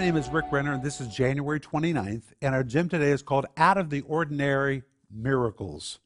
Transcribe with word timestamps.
name 0.00 0.16
is 0.16 0.28
Rick 0.28 0.46
Renner, 0.50 0.72
and 0.72 0.82
this 0.82 1.00
is 1.00 1.08
January 1.08 1.60
29th, 1.60 2.32
and 2.42 2.54
our 2.54 2.64
gym 2.64 2.88
today 2.88 3.10
is 3.10 3.22
called 3.22 3.46
Out 3.56 3.78
of 3.78 3.90
the 3.90 4.00
Ordinary 4.02 4.82
Miracles. 5.10 6.00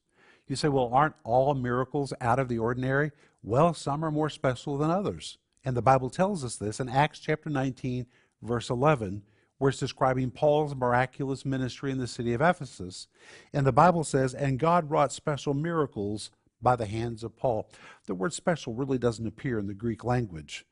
You 0.47 0.55
say, 0.55 0.67
well, 0.67 0.91
aren't 0.93 1.15
all 1.23 1.53
miracles 1.55 2.13
out 2.21 2.39
of 2.39 2.49
the 2.49 2.59
ordinary? 2.59 3.11
Well, 3.41 3.73
some 3.73 4.05
are 4.05 4.11
more 4.11 4.29
special 4.29 4.77
than 4.77 4.91
others. 4.91 5.37
And 5.65 5.75
the 5.75 5.81
Bible 5.81 6.09
tells 6.09 6.43
us 6.43 6.55
this 6.55 6.79
in 6.79 6.87
Acts 6.87 7.19
chapter 7.19 7.49
19, 7.49 8.05
verse 8.41 8.69
11, 8.69 9.23
where 9.57 9.69
it's 9.69 9.79
describing 9.79 10.31
Paul's 10.31 10.75
miraculous 10.75 11.43
ministry 11.43 11.91
in 11.91 11.97
the 11.97 12.07
city 12.07 12.33
of 12.33 12.41
Ephesus. 12.41 13.07
And 13.53 13.65
the 13.65 13.71
Bible 13.71 14.03
says, 14.03 14.33
And 14.33 14.59
God 14.59 14.89
wrought 14.89 15.11
special 15.11 15.53
miracles 15.53 16.31
by 16.61 16.75
the 16.75 16.85
hands 16.85 17.23
of 17.23 17.37
Paul. 17.37 17.69
The 18.05 18.15
word 18.15 18.33
special 18.33 18.73
really 18.73 18.97
doesn't 18.97 19.27
appear 19.27 19.57
in 19.57 19.67
the 19.67 19.73
Greek 19.73 20.03
language. 20.03 20.65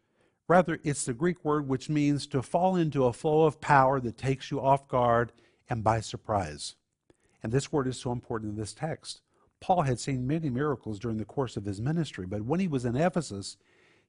Rather, 0.48 0.80
it's 0.84 1.04
the 1.04 1.14
Greek 1.14 1.44
word 1.44 1.68
which 1.68 1.90
means 1.90 2.26
to 2.28 2.42
fall 2.42 2.76
into 2.76 3.06
a 3.06 3.14
flow 3.14 3.44
of 3.44 3.60
power 3.60 4.00
that 4.00 4.18
takes 4.18 4.50
you 4.50 4.62
off 4.62 4.88
guard 4.88 5.34
and 5.70 5.84
by 5.84 6.00
surprise. 6.00 6.76
And 7.44 7.52
this 7.52 7.72
word 7.72 7.88
is 7.88 8.00
so 8.00 8.12
important 8.12 8.52
in 8.52 8.58
this 8.58 8.74
text. 8.74 9.22
Paul 9.60 9.82
had 9.82 10.00
seen 10.00 10.28
many 10.28 10.50
miracles 10.50 11.00
during 11.00 11.18
the 11.18 11.26
course 11.26 11.58
of 11.58 11.66
his 11.66 11.82
ministry, 11.82 12.26
but 12.26 12.46
when 12.46 12.60
he 12.60 12.68
was 12.68 12.86
in 12.86 12.96
Ephesus, 12.96 13.58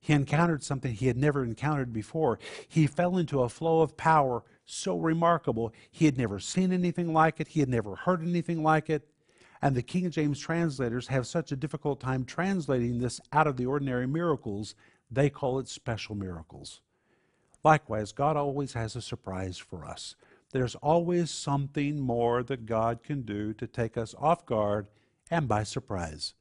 he 0.00 0.12
encountered 0.12 0.62
something 0.62 0.94
he 0.94 1.08
had 1.08 1.16
never 1.16 1.42
encountered 1.42 1.92
before. 1.92 2.38
He 2.68 2.86
fell 2.86 3.16
into 3.16 3.42
a 3.42 3.48
flow 3.48 3.80
of 3.80 3.96
power 3.96 4.44
so 4.64 4.96
remarkable. 4.96 5.72
He 5.90 6.04
had 6.04 6.18
never 6.18 6.38
seen 6.38 6.72
anything 6.72 7.12
like 7.12 7.40
it, 7.40 7.48
he 7.48 7.60
had 7.60 7.68
never 7.68 7.96
heard 7.96 8.22
anything 8.22 8.62
like 8.62 8.88
it. 8.88 9.08
And 9.60 9.74
the 9.74 9.82
King 9.82 10.08
James 10.10 10.38
translators 10.38 11.08
have 11.08 11.26
such 11.26 11.50
a 11.50 11.56
difficult 11.56 11.98
time 11.98 12.24
translating 12.24 12.98
this 12.98 13.20
out 13.32 13.48
of 13.48 13.56
the 13.56 13.66
ordinary 13.66 14.06
miracles, 14.06 14.76
they 15.10 15.30
call 15.30 15.58
it 15.58 15.68
special 15.68 16.14
miracles. 16.14 16.80
Likewise, 17.64 18.12
God 18.12 18.36
always 18.36 18.74
has 18.74 18.94
a 18.94 19.02
surprise 19.02 19.58
for 19.58 19.84
us. 19.84 20.14
There's 20.52 20.74
always 20.76 21.30
something 21.30 22.00
more 22.00 22.42
that 22.42 22.66
God 22.66 23.02
can 23.02 23.22
do 23.22 23.52
to 23.54 23.66
take 23.66 23.96
us 23.96 24.14
off 24.18 24.46
guard 24.46 24.86
and 25.30 25.46
by 25.46 25.64
surprise. 25.64 26.34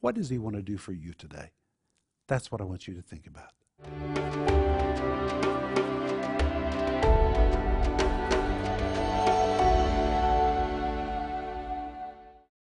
What 0.00 0.14
does 0.14 0.30
He 0.30 0.38
want 0.38 0.56
to 0.56 0.62
do 0.62 0.76
for 0.76 0.92
you 0.92 1.12
today? 1.12 1.50
That's 2.26 2.50
what 2.50 2.60
I 2.60 2.64
want 2.64 2.88
you 2.88 2.94
to 2.94 3.02
think 3.02 3.26
about. 3.26 4.31